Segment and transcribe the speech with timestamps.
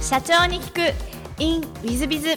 [0.00, 0.80] 社長に聞く。
[1.42, 2.34] In ウィズビズ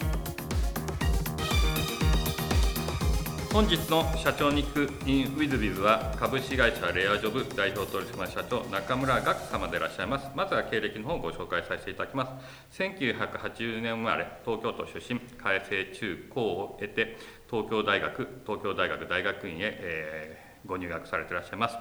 [3.51, 10.27] 本日の社長に聞く in ウィズビズは株式会社レアジョブ代表取締社長中村岳様でいらっしゃいます。
[10.35, 12.39] まずは経歴の方をご紹介させていただきま
[12.71, 12.81] す。
[12.81, 17.17] 1980年生まれ東京都出身開成中高を得て
[17.49, 21.77] 東京大学東京大学大学院へ、えー、ご入学されていらっしゃいます。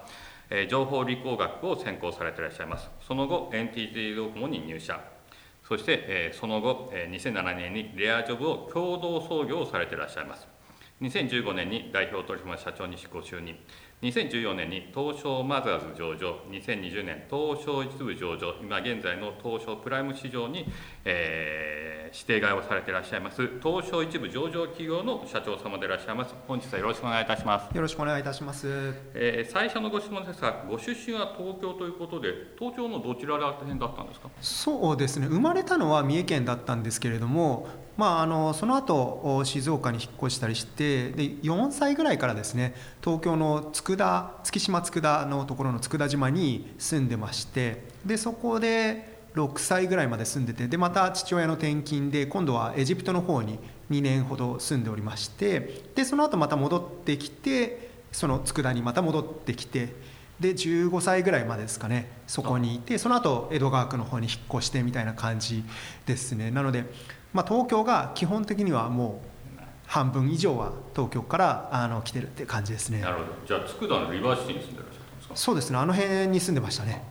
[0.69, 2.89] 情報理工学を専攻されていらっしゃいます。
[3.07, 5.22] その後 NTT ドコモに入社。
[5.63, 10.49] そして、えその後、え2007年にレアジョブを共同創業されていらっしゃいます。
[11.01, 13.57] 2015年に代表取締社長にご就任。
[14.03, 20.67] 2014年に東証マザーズ上場2020年東証一部上場今現在の東証プライム市場に、
[21.05, 26.35] えー、指定買いをされていらっしゃいます東証一部上場企業の社長様でいらっしゃいます。
[26.49, 27.73] 本日はよろしくお願いいたします。
[27.77, 28.67] よろしくお願いいたします、
[29.15, 34.29] えー、最初のご質問ですがご出身は東京ということで東京のどちらら辺だったんですか？
[34.41, 35.27] そうですね。
[35.29, 53.59] 生まれたのは三重県だったんですけれどもまあ、あのその後静岡に引っ越したりしてで4歳ぐらいからですね東京の佃月島佃のところの佃島に住んでましてでそこで6歳ぐらいまで住んでてでまた父親の転勤で今度はエジプトの方に
[53.91, 59.95] 2年ほど住んでおりましてでその後また戻ってきてその佃にまた戻ってきて
[60.41, 65.63] で15歳ぐらいまでですかねそこにいてその後江戸川区の方に引っ越してみたいな感じ
[66.05, 66.51] ですね。
[66.51, 66.85] なので
[67.33, 69.33] まあ、東京が基本的にはもう
[69.87, 73.01] 半分以上は東京からあの来てるって感じですね。
[73.01, 73.27] なるほど。
[73.47, 75.37] じゃあ佃のリバーシティに住んでらっしゃったんですか？
[75.37, 75.79] そうですね。
[75.79, 77.05] あの辺に住んでましたね。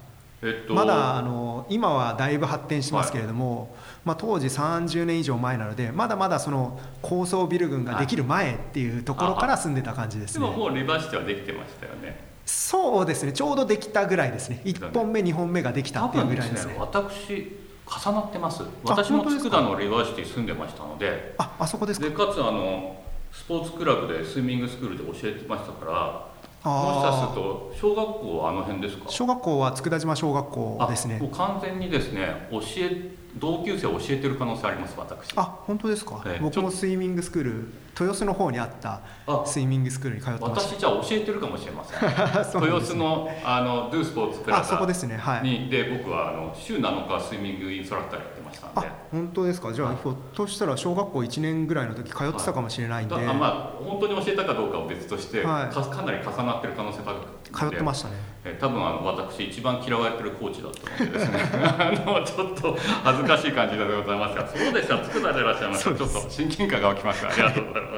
[0.44, 3.70] えっと、まだあの今はだいぶ発展してますけれども、はい、
[4.06, 10.46] まあ、当時30年以上前なのでまだまだその高層ビル群ができる前っていうところから住んでた感じですね。
[10.46, 12.32] でももうリバーシティはできてましたよね。
[12.44, 13.34] そうですね。
[13.34, 14.62] ちょうどできたぐらいですね。
[14.66, 17.61] 1本目2本目ができたっていうぐらいですね、ね、私
[17.92, 18.64] 重なってます。
[18.84, 21.36] 私も佃のリバーシティ住んでましたので。
[21.38, 22.08] ああそこですか？
[22.08, 22.96] でかつあの
[23.32, 26.28] スポーツクラブでスイミングスクールで教えてましたから
[26.70, 29.04] もしかすると小学校はあの辺ですか？
[29.10, 31.20] 小学校は佃島小学校ですね。
[31.20, 35.34] もう完全にですね教え同級生を教えてる可能性あります私。
[35.36, 39.02] あ本当ですか、えー、僕もスイミングスクール豊洲の方にあった
[39.46, 40.62] スイミングスクールに通ってました。
[40.62, 42.02] 私じゃあ教えてるかもしれません。
[42.02, 45.18] ね、豊洲のあのドゥスポーツプラザそこですね。
[45.18, 45.44] はい。
[45.44, 48.92] にで僕はあの週7日スイミングインストラクターやってましたんで。
[49.12, 49.74] 本当ですか？
[49.74, 61.40] じゃあひょっとしたら小学校1年ぐらいの時通ってたかもしれないんで、はい、あまあ本当に教えたかどうかは別として、はい、かかなり重なってる可能性高く通ってましたねえ多分あの私一番嫌われてるコーチだったのでですね。
[61.54, 64.48] あのちょっと恥ずかしい感じでございますが。
[64.48, 64.98] そうでした。
[64.98, 65.96] 佃でいらっしゃいました。
[65.96, 67.90] ちょっと親近感が起きましたありがとうございま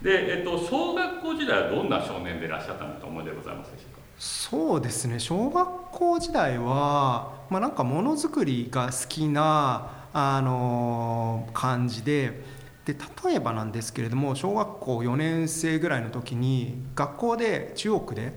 [0.00, 0.04] す。
[0.04, 4.02] で、えっと、小学校時代はどんな少年でいらっしゃったんだと思いでございますでしょうか？
[4.18, 5.18] そうですね。
[5.18, 12.60] 小学校時代は、まあ、なんかものづくりが好きな、あのー、感じで。
[12.84, 18.32] で例えばなんですけれども小学校4年生ぐらいの時に学校で中国で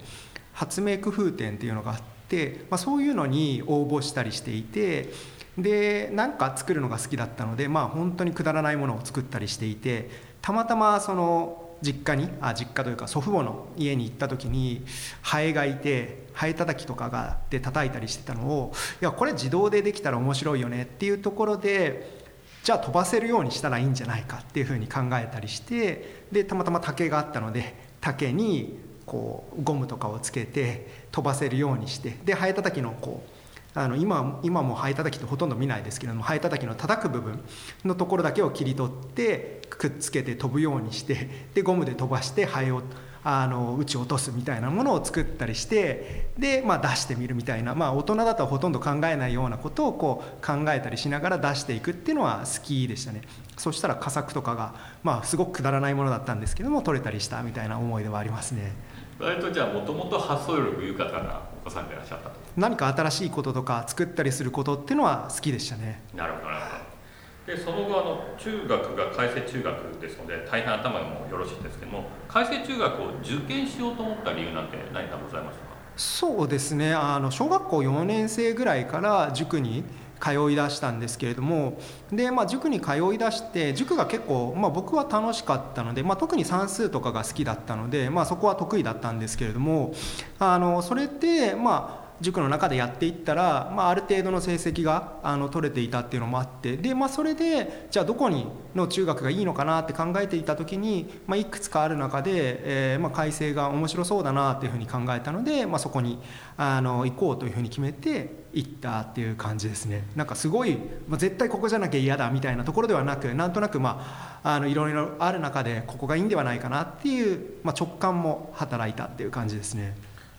[0.55, 5.09] 発明工夫展っていうのがあって、まあ、そういうのに応募したりしていて
[5.57, 10.09] で何か作るのが好きだったのでまあ本当にくだらないものを作ったりしていて
[10.41, 14.83] たまたまその実家にあ実家というか祖父母の家に行った時に
[15.21, 22.23] ハエがいてハエたたきとかがで叩いたりしてたのをいやこれ自動でできたら面白いよねっていうところで
[22.63, 33.29] じゃあ飛ばせるようにしたらいいんじゃないかっていうふうに考えたりしてでたまたま竹があったので竹にこうゴムとかをつけて飛ばせるようにしてでハエたたきのこう
[33.77, 37.43] あの今今もハエたたきってほとんど見ないですけれどもハエたたきの叩く部分
[37.83, 42.81] のところだけを切り取ってくっつけて飛ぶようにしてでゴムで飛ばしてハエを
[43.27, 53.21] あの打ち落とすみたいなものを作ったりしてで、まあ、出してみるみたいな、まあ、大人だとほとんど考えないようなことをこう考えたりしながら出していくっていうのは好きでしたね
[53.57, 58.73] そしたら佳作とかが、まあ、すごくくだらないものだったんですけども取れたりしたみたいな思い出はありますね。
[59.19, 62.35] 割とじゃあもともと発想力豊かなお子さんでいらっしゃったと。
[62.57, 66.01] 何か新しいこととか作ったりすることっていうのは好きでしたね。
[66.13, 67.55] なるほどなるほど。
[67.55, 75.75] でその後あの中学が開成中学ですので大変頭もよろしいんですけども開成中学を受験しようと思った理由なんて何かございましたか？
[75.95, 76.93] そうですね。
[76.93, 79.83] あの小学校4年生ぐらいから塾に
[80.25, 81.77] 通いだしたんですけれども
[82.11, 89.93] で、まあ、塾に通いだして塾が結構、まあ、僕は楽しかったので、まあ、特に算数とかが好きだったので、まあ、そこは得意だったんですけれども
[90.39, 106.19] あのそれってまあ塾の中でやっていったら、まあ、ある程度の成績があの取れていたっていうのもあってで、まあ、それでじゃあどこにの中学がいいのかなって考えていた時に、まあ、いくつかある中で、えーまあ、改正が面白そうだなっていうふうに考えたので、まあ、そこに
[106.57, 110.77] あの行こうというふうに決めて行ったっていう感じですねなんかすごい、
[111.07, 119.95] まあ、絶対ここじゃなきゃ嫌だみたいなところではなくなんとなくまああのいろいろある中でここがいいんではないかなっていう、まあ、直感も働いたっていう感じですね。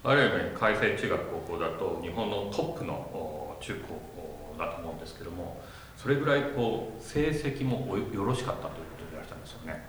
[0.06, 5.60] ある意味開成中学高校だと日本のトップの中高だと思うんですけども
[5.96, 9.84] それぐらいこう成績もよろしかったということでいらっしゃるんですよね。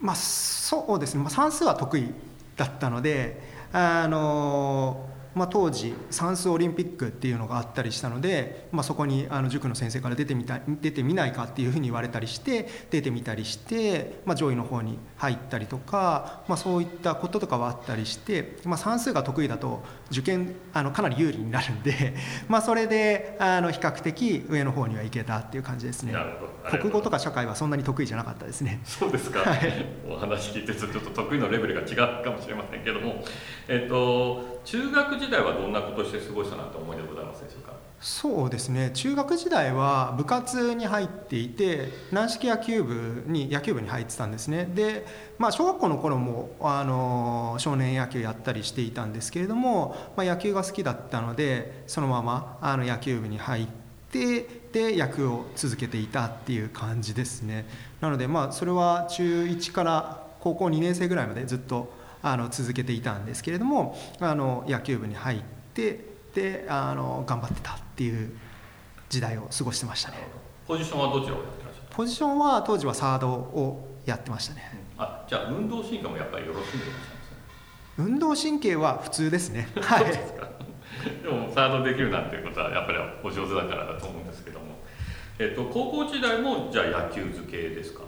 [0.00, 2.12] まあそうですね、まあ、算数は得意
[2.56, 3.40] だったので
[3.72, 22.14] あのまあ、当時算数オリンピックっていうのがあったりしたので、まあ、そこにあの塾の先生から出てみた出てみないかっていうふうに言われたりして出てみたりして、まあ、上位の方に入ったりとか、まあ、そういったこととかはあったりして、まあ、算数が得意だと受験あのかなり有利になるんで、
[22.48, 26.12] まあ、それであの比較的上の方には行けたっていう感じですね。
[26.70, 28.80] 国語とか社会はそんなに得意じゃなかったですね。
[28.84, 33.24] そうですか、はい、お話聞いてちょっと得意のレベルが違うかもしれませんけども、
[33.68, 37.72] えっと、中学時代はどんなことして過ごしたなと思いでございますでしょうか？
[38.00, 38.90] そうですね。
[38.94, 44.68] 中学時代は部活に入っていて軟式野球部に野球部に入ってたんですね。
[44.74, 45.06] で、
[45.38, 53.66] まあ、小学校の頃もあの少年野球やったりしていたんですけれども、まあ、野球が好きだったのでそのままあの野球部に入っ
[54.10, 57.66] てで野球を続けていたっていう感じですね。
[58.00, 61.92] なのでまあそれは中1から高校2年生ぐらいまでずっと
[62.22, 65.40] あの続けていたんですけれどもあの野球部に入っ
[65.74, 66.00] て
[66.34, 68.32] であの頑張ってたっていう
[69.08, 70.16] 時代を過ごしてましたね。
[70.66, 74.62] ポジションはどちらをやってらっしゃるポジションは当時はサードをやってましたね、
[74.96, 77.36] うん、あじゃあ運動神経もやっぱりよろしいんでいらっしゃいますね
[77.98, 79.68] 運動神経は普通ですね。
[79.82, 80.04] はい。
[81.22, 84.60] でもサードできるなんていうことはやっぱりお上手だからだと思うんですけど。
[84.60, 84.61] も、
[85.42, 88.02] えっと、高校時代もじゃあ野球漬けですか？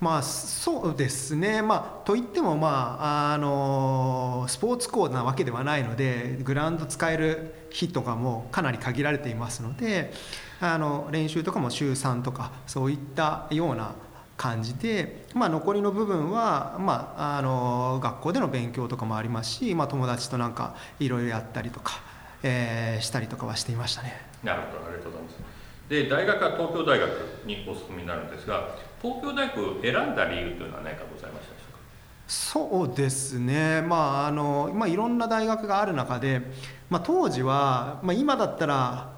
[0.00, 10.12] まあそうですね、まあ、といっても、まあ、あのスポーツ校なわけではないのでグラウンド使える日とかもかなり限られていますので
[10.60, 13.94] あの練習とかも週3とかそういったような
[14.36, 22.02] 感じで、まあ、残りの部分は、まあ、あの学校での勉強とかもありますし、まあ、友達となんかいろいろやったりとか、
[22.42, 24.20] えー、したりとかはしていましたね。
[24.42, 24.86] なるほど。
[24.86, 27.10] ありがとうございますで大学は東京大学
[27.46, 31.78] にお進みになるんですが東京大学を選んだ理由というのは何かございましたでしょうか？
[32.26, 36.40] そうですね、まああのまあ、いろんな大学がある中で、
[36.88, 39.12] まあ、当時は、まあ、今だったら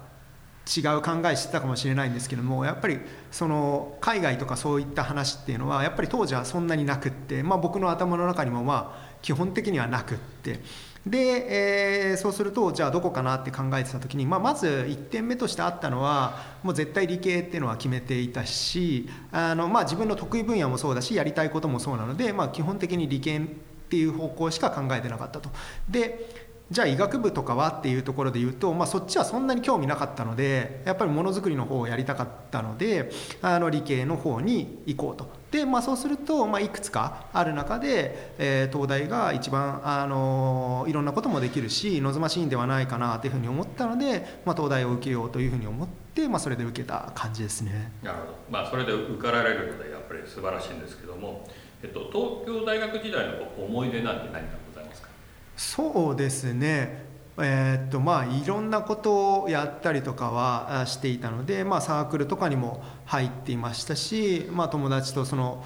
[0.67, 2.99] 違う考えしてたかもしれないんですけどもやっぱり
[3.31, 10.59] その海外とかそういった話っていうのはやっぱり当時はそんなになくって、まあ、僕の頭の中にもまあ基本的にはなくって
[11.09, 23.41] で、えー、そうするとじゃあどこかなって考えてた時に、まあ、まず1点目としてあったのはもう絶対理系っていうのは決めていたしあの、まあ、自分の得意分野もそうだしやりたいこともそうなので、まあ、基本的に理系っ
[23.89, 25.49] ていう方向しか考えてなかったと。
[25.89, 33.09] でじゃあ医学部とかはっていうところで言うと、まあ、そっちはそんなに興味なかったのでやっぱりものづくりの方をやりたかったので
[33.41, 47.91] あの理系の方に行こうとで、まあ、そうすると、まあ、いくつかある中で、えー、東大が一番、あのいろんなこともできるし望ましいんではないかなというふうに思ったので、まあ、東大を受けようというふうに思って、まあ、それで受けた感じですね。
[48.03, 51.47] なるほど、まあ、それで受かられるのでやっぱり素晴らしいんですけども、
[51.81, 55.07] えっと、東京大学時代の思い出なんて何かございますか？
[55.55, 57.06] そうですね
[57.39, 65.63] えー、っとまあいろんなことをやったりとかはしていたので、まあ、サークルとかにも入っていましたし、まあ、友達とその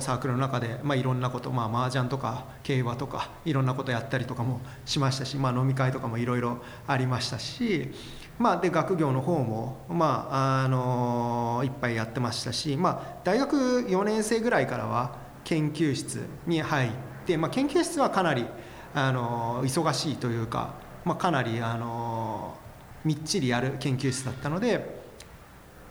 [0.00, 7.90] サークルの中で、まあ、いろんなこと、まあ、麻雀とか競馬とかいろんなことやったりとかもしましたし、まあ、飲み会とかもいろいろありましたし、
[8.38, 16.90] まあ、で学業の方も、まああのいっぱいやってましたし、まあ、大学4年生ぐらいからは研究室に入っ
[17.26, 18.46] て、まあ、研究室はかなり、
[18.94, 20.89] あの忙しいというか。
[21.04, 22.56] まあ、かなりあの
[23.04, 25.00] みっちりやる研究室だったので、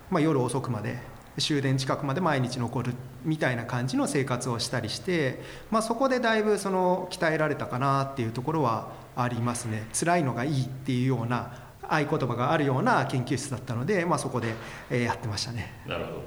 [0.10, 0.98] まあ、夜遅くまで
[1.38, 9.88] 終電近くまで毎日残るみたいな感じの生活をしたりして、まあ、そこでだいぶその鍛えられたかなっていうところはありますね。
[9.94, 11.54] 辛いのがいいっていうような
[11.88, 14.54] 合言葉があるような研究室だったので、まあ、そこで
[14.92, 15.82] やってましたね。
[15.88, 16.24] なるほど。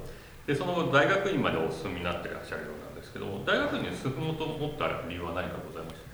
[0.47, 6.12] でその大学院までお進みになってらっしゃるようなんですけども大学院に進もうと思った理由は何かございました？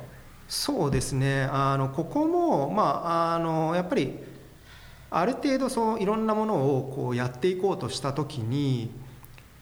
[0.49, 4.19] そうですねあのここも、まあ、あのやっぱり
[5.11, 8.91] ある程度そういろんなものをこうやっていこうとした時に、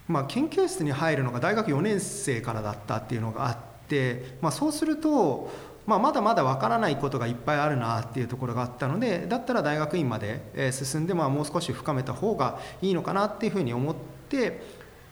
[0.09, 3.57] まあ、研究室に入るのが大学4年生からだったっていうのがあっ
[3.89, 5.51] て、まあ、そうすると
[5.87, 13.95] まあ、まだまだわからないことがいっぱいあるなっていうところがあったのでだったら大学院まで進んで、まあ、もう少し深めた方がいいのかなっていうふうに思っ
[14.29, 14.61] て、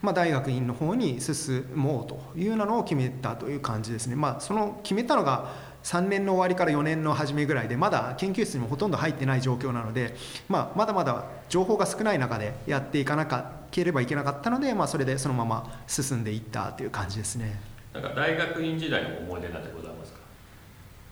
[0.03, 4.17] まあ、大学院の方に進もうというのを決めたという感じですね。
[4.17, 5.53] まあ、その決めたのが
[5.85, 10.17] 3年の終わりから4年の初めぐらいでまだ研究室にもほとんど入ってない状況なので、
[10.49, 13.27] まあ、まだまだ情報が少ない中でやっていかな
[13.71, 17.61] ければいけなかったので、まあ、それでそのまま進んでいったという感じですね。
[17.93, 20.19] なんか大学院時代の思い出なんてございますか？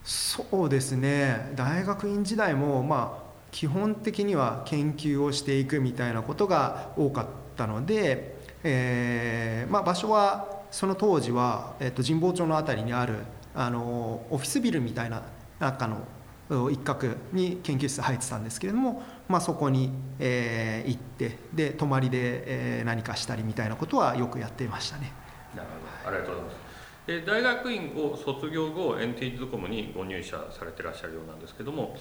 [0.03, 13.17] そうですね大学院時代もまあ基本的には研究をしていくみたいなことが多かったので、えーまあ、場所はその当時は、えっと、神保町の辺りにある
[13.55, 15.23] あのオフィスビルみたいな
[15.59, 25.11] 中の一角に研究室入ってたんですけれども、まあ、そこに、えー、行ってで泊まりで、えー、何かしたりみたいなことはよくやっていましたね。
[25.55, 25.69] なる
[26.03, 26.63] ほどありがとうございます
[27.05, 31.97] で大学院を卒業後 NTT ドコモにご入社されてらっしゃるようなんですけども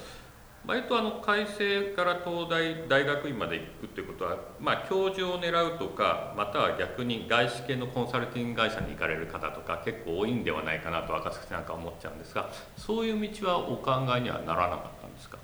[0.65, 15.39] 割とあの改正から東大大学院まで行くっていうことは、まあ、教授を狙うとかまたは逆に外資系のコンサルティング会社に行かれる方とか結構多いんではないかなと赤崎なんか思っちゃうんですがそういう道はお考えにはならなかったんですか？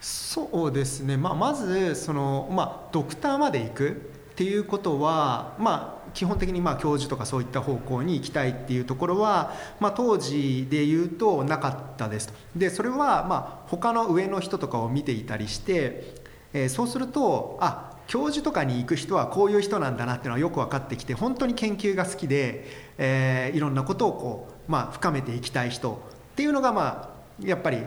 [0.00, 3.92] そうですね、まあ、まずその、まあ、ドクターまで行くっ
[4.36, 12.34] ていうことは、まあ、基本的にまあ教授とかそういった方向に行きたいっていうところは、まあ、当時で言うとなかったですと。
[12.56, 16.14] でそれはまあ他の上の人とかを見ていたりして、
[16.52, 22.66] えー、そうするとあ教授とかに行く人はこういう人なんだなっていうのはよく分かってきて本当に研究が好きで、
[22.98, 26.02] えー、いろんなことをこう、まあ、深めていきたい人
[26.32, 27.78] っていうのがまあやっぱり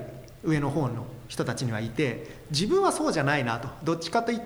[0.43, 4.37] 上の方の人たちにはいて自分はそうじゃないなとどっちかとい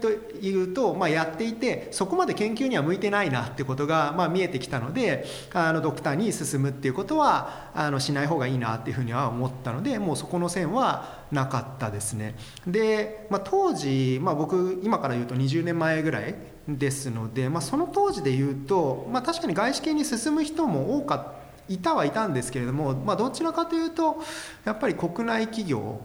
[0.64, 12.36] うと、まあ、やっていてそこまで研究には向いてないなってことが、まあ、見えてきたのであのドクターに進むっていうことはあのしない方がいいなっていうふうには思ったのでもうそこの線はなかったですね。
[12.66, 16.36] で、まあ、当時、まあ、僕今から言うと20年前ぐらい
[16.70, 21.38] ですので、まあ、その当時で言うと、まあ、確かに外資系に進む人も多かった
[21.70, 24.22] いたはいたんですけれども、まあ、どちらかというと
[24.64, 26.00] やっぱり国内企業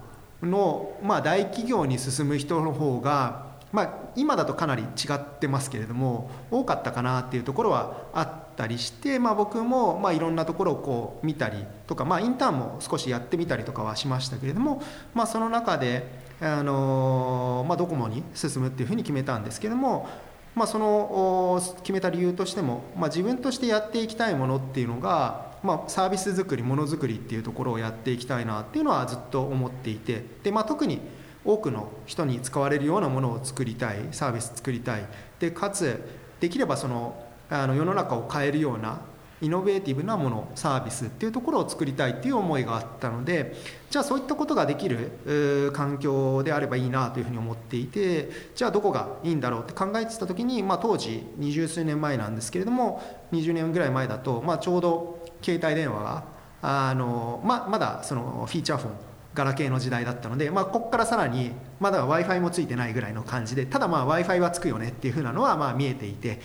[0.46, 14.82] の、まあ、大企業に進む人の方が、まあ、今だとかなり違ってますけれども多かったかなっていうところはあったりして、まあ、僕もまあいろんなところをこう見たりとか、まあ、インターンも少しやってみたりとかはしましたけれども、
[15.14, 16.06] まあ、その中で、
[16.40, 20.08] あのまあ、ドコモに進むっていうふうに決めたんですけども、
[20.54, 31.00] まあ、その決めた理由としても、まあ、自分としてやっていきたいものっていうのがまあ、サービス作りものづくりっていうところをやっていきたいなっていうのはずっと思っていてで、まあ、特に
[31.44, 35.04] 多くの人に使われるようなものを作りたいサービス作りたい。
[35.40, 36.00] でかつ
[36.40, 39.00] できればそのあの世の中を変えるような
[39.42, 43.56] イノベーティブなものサービスっていうところを作りたいっていう思いがあったので
[43.90, 53.02] じゃあそういったことができる環境であればいいなというふうに思っていてじゃあどこがいいんだろうって考えてた時に、まあ、当時二十数年前なんですけれども
[53.32, 56.24] 20年ぐらい前だと、まあ、ちょうど携帯電話が
[56.62, 58.92] あの、ままだそのフィーチャーフォン
[59.34, 66.40] ガラケーの時代だったので、まあ、ここからさらにまだ w i f i もついてないぐらいの感じでただまあ w i f i はつくよねっていうふうなのはまあ見えていて、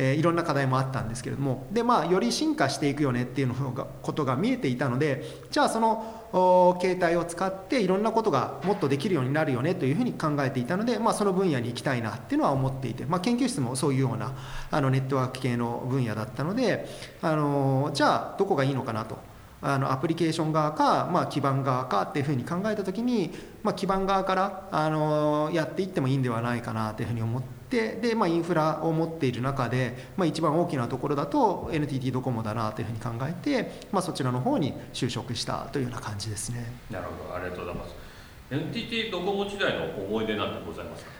[0.00, 14.32] えー、いろんな課題もあったんですけれどもで、まあ、より進化していくよねっていうのがことが見えていたのでじゃあその携帯を使っていろんなことがもっとできるようになるよねというふうに考えていたので、まあ、その分野に行きたいなっていうのは思っていて、まあ、研究室もそういうような
[14.70, 16.86] あのネットワーク系の分野だったので
[17.20, 19.27] あのじゃあどこがいいのかなと。
[19.60, 36.72] あのアプリケーション側か、まあ、基盤側かっていうふうに考えた時に、まあ、基盤側からあのやっていってもいいんではないかなというふうに思ってで、まあ、インフラを持っている中で、まあ、一番大きなところだと NTT ドコモだなというふうに考えて、まあ、そちらの方に就職したというような感じですね。
[36.90, 37.34] なるほど。
[37.34, 37.94] ありがとうございます。
[38.50, 41.10] NTT ドコモ時代の思い出なんてございますか？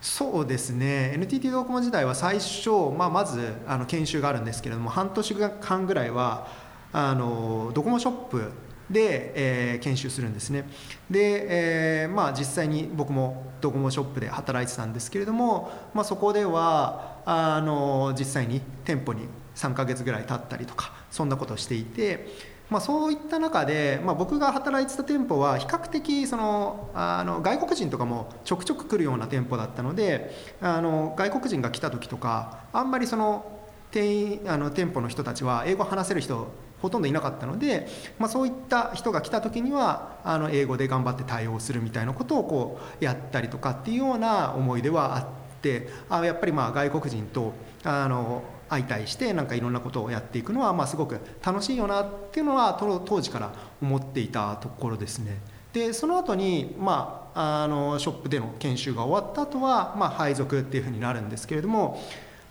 [0.00, 1.12] そうですね。
[1.16, 6.46] NTT ドコモ時代は最初、まあ、まずあの研修があるんですけれども半年間ぐらいは
[6.92, 8.52] あのドコモショップ
[8.90, 10.68] で、えー、研修するんですね。
[11.10, 22.28] で、えーまあ、実際に僕もドコモショップで働いてたんですけれども、まあ、そこではあの実際に店舗に3ヶ月ぐらい経ったりとかそんなことをしていて、
[22.70, 30.30] まあ、そういった中で、まあ、僕が働いてた店舗は比較的そのあの外国人とかもちょくちょく来るような店舗だったので
[30.62, 33.58] あの外国人が来た時とかあんまりその
[33.90, 36.48] 店員あの店舗の人たちは英語話せる人
[36.80, 45.26] ほとんどいなかったので、まあ、そういった人が来た時にはあの英語で頑張って対応するみたいなことをこうやったりとかっていうような思い出はあっ
[45.60, 47.52] てあやっぱりまあ外国人と
[47.84, 55.40] あの相対してなんかいろんなことをやっていくのはまあすごく楽しいよなっていうのは当時から思っていたところですね。
[55.72, 62.00] でその後にまああのショップでの研修が終わった後はまあ配属っていうふうになるんですけれども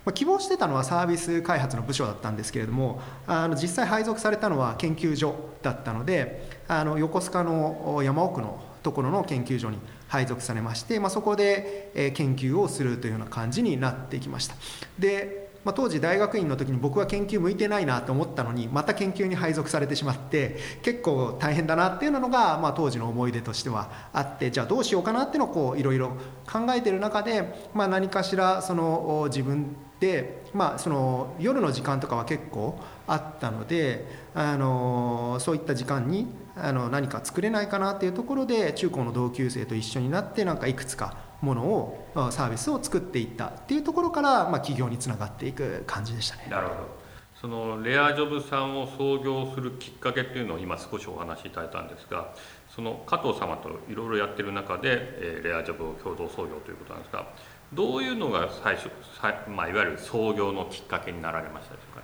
[0.04, 9.78] ま希望してたのはサービス開発の部署だったんですけれどもあの実際配属されたのは研究所だったのであの横須賀の山奥のところの研究所に
[10.08, 14.54] 配属されまして、まあ、そこで、え研究をするというような感じになってきました。
[14.98, 26.16] で、まあ、当時大学院の時に僕は研究向いてないなと思ったのにまた研究に配属されてしまって結構大変だなっていうのが、まあ、当時の思い出としてはあってじゃあどうしようかなっていうのをいろいろ
[26.50, 36.26] 考えてる中で、ま、何かしらその自分で、まあ、その夜の時間とかは結構あったのであのそういった時間に
[36.56, 46.48] あの何か作れないかなっていうところで中高の同級生と一緒になってなんかいくつかものをサービスを作っていったっていうところから、まあ、企業につながっていく感じでしたね。
[46.50, 47.08] なるほど
[47.40, 52.34] そのレアジョブさんを創業するきっかけっていうのを今少しお話しいただいたんですが
[52.68, 57.26] その加藤様といろいろやってる中で、えレアジョブを共同創業ということなんですが
[57.72, 58.90] どういうのが最初、
[59.48, 62.02] まあ、いわゆる創業のきっかけになられましたでしょうか、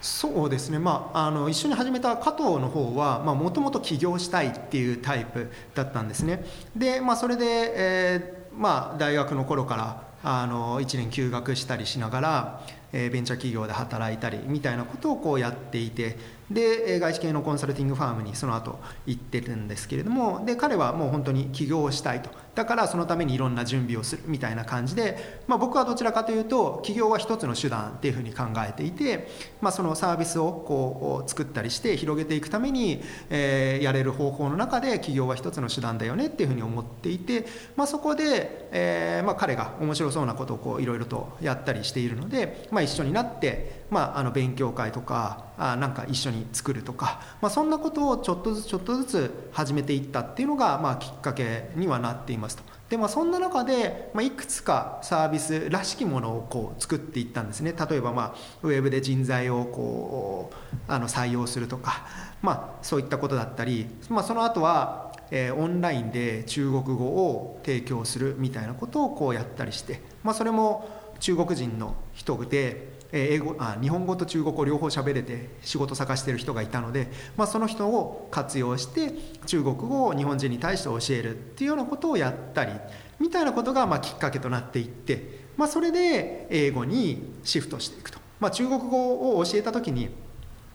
[0.00, 6.44] そうですね、まあ、あの一緒に始めた加藤の方はもともと起業したいっていうタイプだったんですね。
[6.74, 7.44] で、まあ、それで、
[7.76, 16.16] えーまあ、大学の頃からあの1年休学したりしながら、えー、ベンチャー企業で働いたりみたいなことをこうやっていて
[16.50, 22.30] で外資系のコンサルティングファームにその後行ってるんですけれどもで彼はもう本当に起業したいと。
[22.56, 29.28] だからそのためにいろんな準備をするみたいな感じで、まあ、僕はどちらかというと起業は一つの手段っていうふうに考えていて、
[29.60, 37.44] まあ、そのサービスをこう作ったりして広げていくために、えー、やれる方法の中で起業は一つの手段だよねっていうふうに思っていて、
[37.76, 52.45] まあ、そこで、えーまあ、彼が面白そうなことをいろいろとやったりしているので、まあ、一緒になって、まあ、あの勉強会とかあなんか一緒に作るとか、まあ、そんなことをちょっとずつちょっとずつ始めていったっていうのが、まあ、きっかけにはなっています。
[52.54, 52.62] と。
[52.88, 62.06] でまあ、そんな中で、まあ、いくつかサービスらしきものをこう作っていったんですね例えば、まあ、ウェブで人材をこうあの採用するとか、
[62.42, 70.88] まあ、そういったことだったり、まあ、その後は、えー、オンラインで中国語を提供するみたいなことをこうやったりして、まあ、それも
[71.18, 79.12] 中国人の人で英語あ日本語と中国語両方喋れて仕事探してる人がいたので、まあ、その人を活用して
[79.46, 82.72] 中国語を日本人に対して教えるっていうようなことをやったり
[83.18, 90.10] みたいなことがまきっかけとなっていって、まあ、それで英語にシフトしていくと、まあ、中国語を教えた時に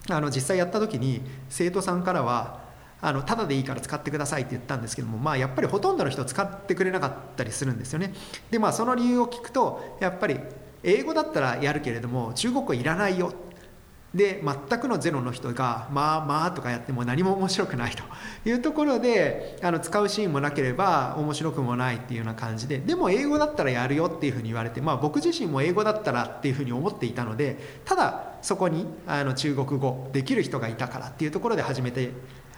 [0.09, 2.61] あの実際やった時に生徒さんからは
[3.01, 8.13] あのただでいいから使ってくださいって言ったんですけども、まあ、やっぱりほとんどの人使ってくれなかったりするんですよね。
[8.51, 10.39] でまあその理由を聞くとやっぱり
[10.83, 13.33] 英語だったらやるけれども中国語いらないよ。
[14.13, 18.03] で全くのゼロの人が「まあまあ」とかやっても何も面白くないと。
[18.43, 22.79] いうところであの使うシーンもなければ面白くもないっていうような感じで。
[22.79, 32.11] でも英語だったらやるよっていうふうに言われて、まあ、僕自身も英語だったらっていうふうに思っていたのでただそこにあの中国語できる人がいたからっていうところで始めて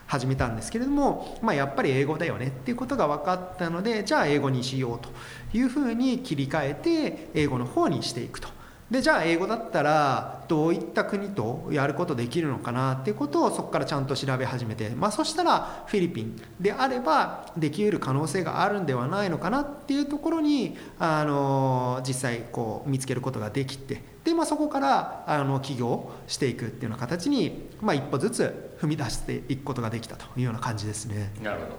[0.08, 5.10] 始めたんですけれども、まあ、やっぱり英語だよねっていうことが分かったのでじゃあ英語にしようと
[5.58, 8.50] いうふうに切り替えて英語の方にしていくと。
[8.94, 12.94] でじゃあ英語だったらどういった国とやることできるのかな？
[12.94, 19.62] っていうことをそこからちゃんと調べ始めて、まあ、そしたらフィリピンであればできうる可能性があるんではないのかな？
[19.62, 24.04] っていうところにあの実際こう見つけることができて。
[24.26, 31.34] で、まあ、そこからあの起業していくっていうような形に、まあ、一歩ずつ踏み出していくことができたというような感じですね。
[31.42, 31.72] なるほど。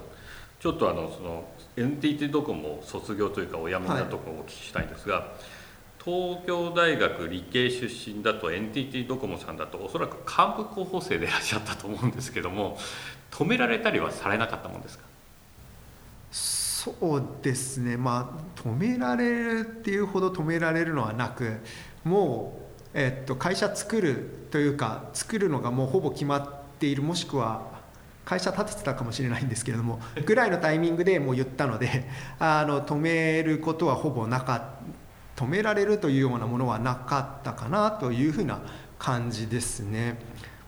[0.58, 1.44] ちょっとあのその
[1.76, 5.24] NTT ドコモ卒業というかお辞めになったところをお聞きしたいんですが、はい
[6.04, 12.76] 東京大学理系出身だと NTT ドコモさんだとおそらく幹部候補生でいらっしゃったと思うんですけども
[13.30, 15.04] 止められたりはされなかったもんですか？
[16.30, 17.96] そうですね。
[17.96, 21.60] まあ止められるっていうほど止められるのはなく
[22.04, 22.60] も
[22.94, 27.62] う、えっと、会社作るというか作るのがもうほぼ決まっているもしくは
[28.26, 32.06] 会社立ててたかもしれないんですけれどもぐらいのタイミングでもう言ったので
[32.38, 34.62] あの止めることはほぼなかっ
[35.36, 38.60] 止められるというようなものはなかったかなというふうな
[38.98, 40.18] 感じですね。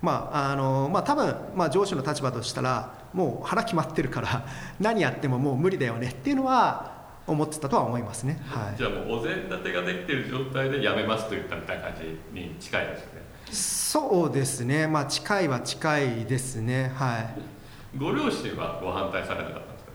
[0.02, 4.46] まああのまあ、多分、まあ、上司の立場としたらもう腹決まってるから
[4.78, 6.94] 何やってももう無理だよねっていうのは
[7.26, 13.22] 思ってたとは思いますね、はい、じゃあもうお膳立てができてる状態でやめますと言ったみたいな感じに近いですね。
[13.50, 14.86] そうですね。
[14.86, 16.92] まあ近いは近いですね。
[16.94, 17.98] はい。
[17.98, 19.90] ご両親はご反対されなかったんですか？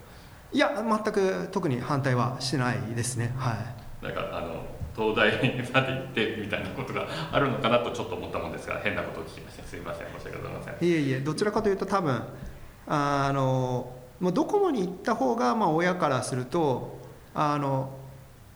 [0.52, 0.72] いや
[1.04, 3.34] 全く特に反対はしてないですね。
[3.38, 4.64] はいなんかあの
[4.96, 5.32] 東大
[5.74, 9.64] まで行ってみたいなことがあるのかなとちょっと思ったもんですが変なことを聞きました。
[9.64, 10.08] すいません。
[10.18, 10.90] 申し訳ございません。
[10.90, 12.22] いえいえどちらかというと多分
[12.88, 16.98] あのもうドコモに行った方がまあ親からすると
[17.34, 17.92] あの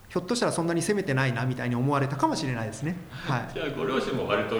[0.10, 2.96] ひょっとしたらそんなに攻めてないなみたいに思われたかもしれないですね。
[3.12, 4.56] はい、じゃあご両親も割と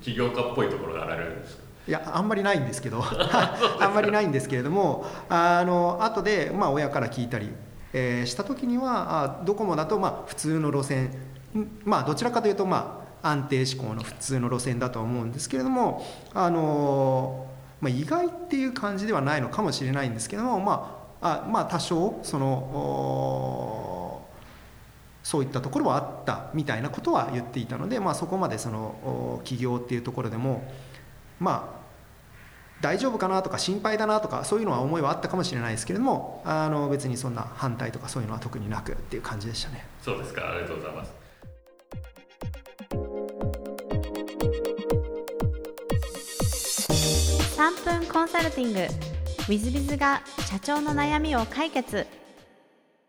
[0.00, 1.62] 起業家っぽいところがあられるんですか？
[1.88, 3.02] いやあんまりないんですけど。
[3.80, 7.50] あんまりないんですけれどもあの後でまあ親から聞いたり、
[7.92, 11.10] えーした時にはあドコモだとまあ普通の路線
[11.84, 17.46] まあどちらかというとまあ安定志向の普通の路線だと思うんですけれどもあの
[17.80, 24.22] まあ、意外っていう感じではないのかもしれないんですけどもまああまあ多少その
[25.22, 30.66] そういったところはあったみたいなことは言っていたので、まあ、そこまでそのお起業っていうところでも
[31.38, 31.77] まあ
[32.80, 39.84] 大丈夫かなとか心配だなとかそういうのは思いはあったかもしれないですけれどもあの別にそんな反対とかそういうのは特になくっていう感じでしたね。
[40.02, 40.50] そうですか。
[40.50, 41.12] ありがとうございます。
[47.56, 48.80] 3分コンサルティング。
[48.80, 52.06] w i z b i が社長の悩みを解決。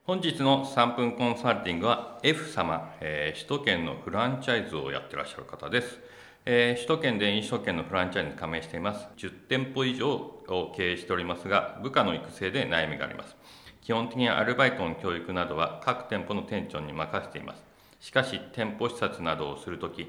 [0.06, 6.00] 本日の3分コンサルティングは F 様、えー首都圏のフランチャイズをやってらっしゃる方です、
[6.46, 9.08] えー首都圏で飲食店のフランチャイズに加盟しています。
[9.18, 13.36] 10店舗以上を経営しておりますが部下の育成で悩みがあります。
[13.82, 17.64] 基本的にアルバイトの教育などは各店舗の店長に任せています。
[18.00, 20.08] しかし店舗視察などをするとき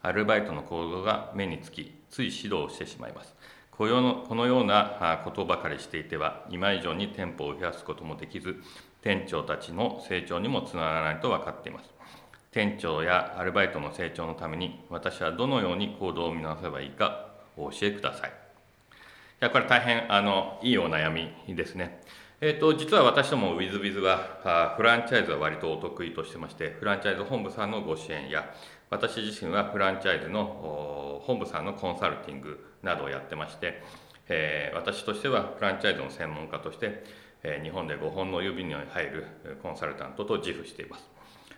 [0.00, 3.34] アルバイトの行動が目につきつい指導をしてしまいます。
[3.70, 8.56] このこのようなことばかりしていては今以上に店舗を増やすこともできず
[9.02, 11.95] 店長たちの成長にもつながらないと分かっています。
[12.56, 18.30] 店長やアルバイトの成長のために私はどのように行動を見直せばいいかお教えください。
[18.30, 18.32] い
[19.40, 22.00] やこれ大変あのいいお悩みですね。
[22.40, 28.50] えー、と実は私ども w i z b i z はあフランチャイズは割とお得意としてましてフランチャイズ本部さんのご支援や
[28.88, 33.82] 私自身はフランチャイズの本部さんのコンサルティングなどをやってまして、
[34.30, 37.04] えー私としてはフランチャイズの専門家として、
[37.42, 39.26] えー日本で5本の指に入る
[39.62, 41.15] コンサルタントと自負しています。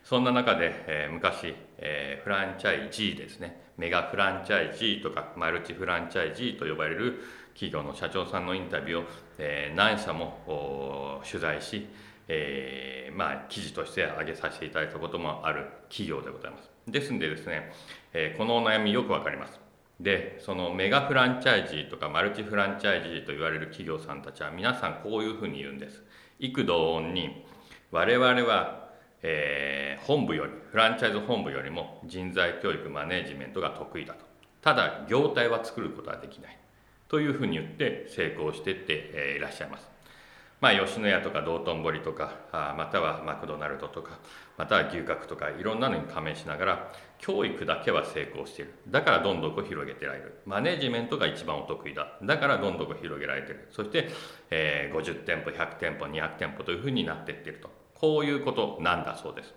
[0.09, 3.61] そんな中で、えー昔、えーフランチャイジーですね。
[3.77, 7.21] メガフランチャイジーとかマルチフランチャイジーと呼ばれる
[7.53, 9.05] 企業の社長さんのインタビューを、
[9.37, 11.87] えー何社も取材し、
[12.27, 16.71] えーまあ、記事として挙げさせていただいたこともある企業でございます。
[16.87, 17.71] ですんでですね、
[18.15, 19.61] えーこのお悩みよくわかります。
[20.01, 26.03] でそのメガフランチャイジーとかマルチフランチャイジーと言われる企業さんたちは皆さんこういうふうに言うんです。
[26.39, 27.45] 幾度音に
[27.91, 28.78] 我々は、
[29.23, 34.21] えー本部よりフランチャイズ本部よりも人材教育マネジメントが得意だと。
[34.63, 36.59] ただ業態は作ることはできない。
[37.09, 39.89] というふうに言って成功していって、いらっしゃいます。
[40.61, 44.19] まあ、吉野家とか道頓堀とかまたはマクドナルドとか
[44.57, 48.75] または牛角とかいろんなのに加盟しながら教育だけは成功している。
[48.89, 50.41] だからどんどんこう広げてられる。
[50.47, 52.19] マネジメントが一番お得意だ。
[52.23, 53.69] だからどんどんこう広げられている。
[53.71, 54.09] そして、
[54.51, 57.78] えー50店舗100店舗200店舗というふうになっていっていると。
[58.01, 59.55] こういうことなんだそうです。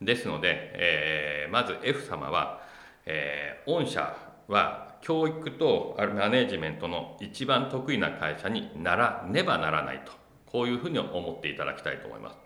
[0.00, 2.60] ですので、えーまず F 様は、
[3.06, 4.16] えー御社
[4.48, 10.12] は教育とマネジメントの一番得意な会社にならねばならないと
[10.46, 12.36] こういうふうに思っていただきたいと思います。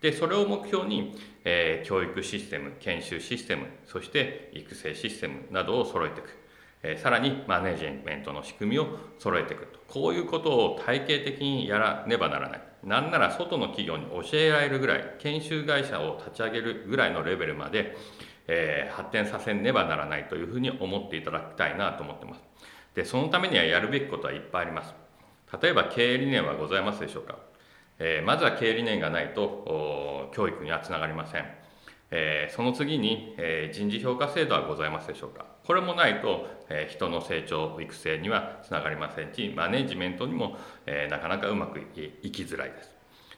[0.00, 6.38] でそれを目標に、えー教育システム研修システムそして育成システムなどを揃えていく、
[6.82, 9.78] えーさらにマネジメントの仕組みを揃えていくと。
[9.88, 12.71] こういうことを体系的にやらねばならない。
[12.84, 17.96] なんなら外の企業に教えられるぐらい研修会社を立ち上げるぐらいのレベルまで、
[18.48, 22.40] えー発展させねばならないというふうに思っていただきたいなと思ってます。
[22.94, 24.94] でそのためにはやるべきことはいっぱいあります。
[25.62, 27.38] 例えば経営理念はございますでしょうか、
[27.98, 31.44] えーまずは経営理念がないと教育にはつながりません、
[32.10, 35.51] えーその次に、え人事評価制度はございますでしょうか？
[35.66, 42.90] これもないと、え人の成長育成にはつながりませんしマネジメントにも、えなかなかうまくいきづらいです。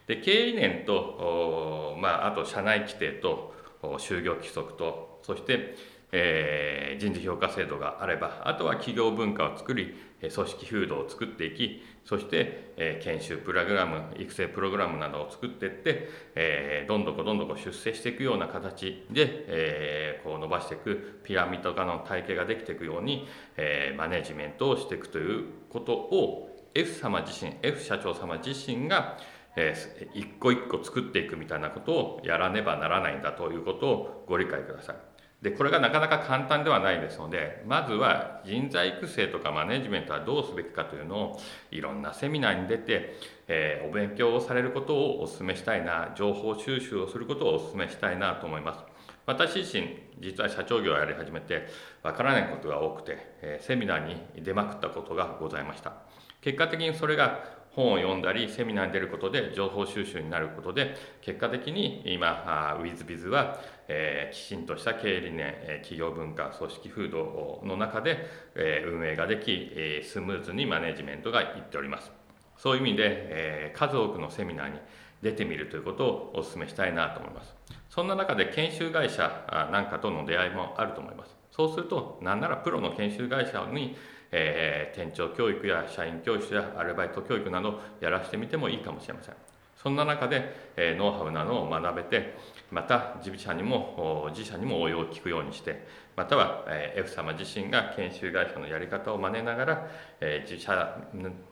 [0.07, 5.75] で経営理念と、まあ、あと社内規定と就業規則とそして、
[6.11, 29.17] えー人事評価制度があればあとは企業文化を作り組織風土を作っていきそして、えー研修プログラム育成プログラムなどを作っていって、えーどんどんこどんどんこ出世していくような形で、えーこう伸ばしていくピラミッド化の体系ができていくように、えーマネジメントをしていくということを F 様自身 F 社長様自身が
[29.55, 35.14] えー一個一個作っていくみたいなことをやらねばならないんだということをご理解ください。
[35.45, 43.15] でこれがなかなか簡単ではないですのでまずは人材育成とかマネジメントはどうすべきかというのをいろんなセミナーに出て、
[43.47, 48.79] えー、お勉強をされることをお勧めしたいな情報収集をすることをお勧めしたいなと思います。
[49.27, 49.87] 私自身
[50.19, 51.67] 実は社長業をやり始めて
[52.01, 55.93] わからないことが多くて、えー、セミナーに出まくったことがございました。
[56.41, 57.43] 結果的にそれが
[57.75, 72.11] 本を読んだりセミナーに出ることで情報収集になることで結果的に今ウィズビズは、えー、きちんとした経営理念企業文化組織風土の中で、え、運営ができ、スムーズにマネジメントがいっております。
[72.57, 74.79] そういう意味で、え、数多くのセミナーに
[75.21, 77.55] 出てみるということをお勧めしたいなと思います。
[77.89, 81.35] そんな中で研修会社なんかとの出会いもあると思います。
[81.51, 83.95] そうすると何ならプロの研修会社に
[84.37, 89.35] えー、店長教育や社員教室やアルバイト教育などやらせてみてもいいかもしれません。
[89.81, 92.35] そんな中で、えー、ノウハウなどを学べて
[92.71, 99.87] また自社にも自社にも応用を聞くようにしてまたは、えー、F 様自身が研修会社のやり方を真似ながら、
[100.21, 100.97] えー、自社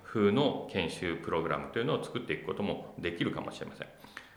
[0.04, 3.88] 風の研修プログラムというのを作っていくこともできるかもしれません。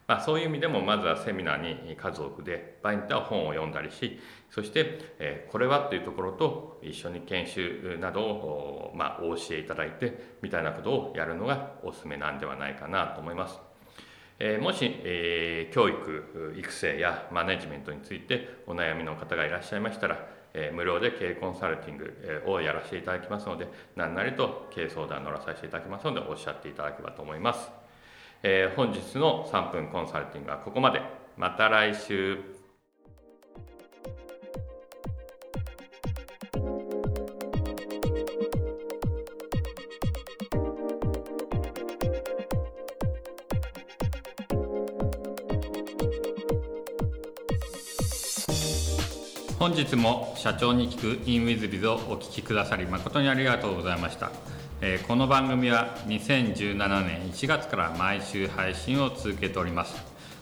[0.06, 13.58] まあ、そういう意味でもまずはセミナーに数多くで場合によっては本を読んだりしそして、えこれはというところと一緒に研修などを、まあ、お教えいただいてみたいなことをやるのがおすすめなんではないかなと思います。
[14.38, 27.85] えもし、え教育育成やマネジメントについてお悩みの方がいらっしゃいましたら、え無料で経営コンサルティングをやらせていただきますので何なりと経営相談乗らさせていただきますのでおっしゃっていただければと思います。
[28.42, 31.00] えー、本日の3分コンサルティングはここまで
[31.36, 32.38] また来週
[49.58, 54.30] 本日も社長に聞く in WizBiz をお聞きくださり誠にありがとうございました。
[54.82, 59.96] えこの番組は2017年1月から毎週配信を続けております。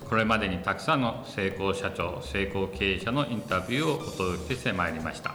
[0.08, 5.34] これまでにたくさんの成功社長成功経営者のインタビューをお届けしてまいりました。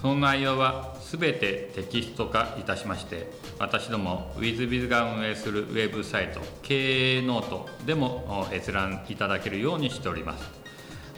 [0.00, 10.44] その内容は全てテキスト化いたしまして私ども WizBiz が運営するウェブサイト経営ノートでも閲覧いただけるようにしております。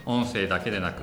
[0.07, 1.03] 音声だけでなく